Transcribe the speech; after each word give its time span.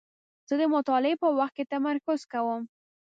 زه 0.47 0.53
د 0.61 0.63
مطالعې 0.75 1.15
په 1.23 1.27
وخت 1.37 1.53
کې 1.57 1.69
تمرکز 1.73 2.19
کوم. 2.33 2.61